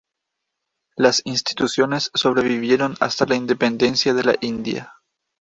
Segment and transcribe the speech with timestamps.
[0.97, 4.93] Las instituciones sobrevivieron hasta la independencia de la India.